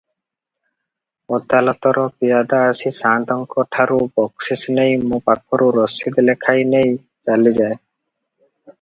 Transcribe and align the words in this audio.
ଅଦାଲତର 1.37 2.05
ପିଆଦା 2.23 2.63
ଆସି 2.71 2.93
ସାଆନ୍ତଙ୍କଠାରୁ 2.97 4.01
ବକ୍ସିସ 4.19 4.77
ନେଇ 4.79 4.99
ମୋ 5.07 5.23
ପାଖରୁ 5.31 5.71
ରସିଦ 5.79 6.29
ଲେଖାଇନେଇ 6.31 7.01
ଚାଲିଯାଏ। 7.31 7.81